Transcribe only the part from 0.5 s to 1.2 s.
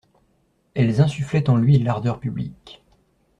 Elles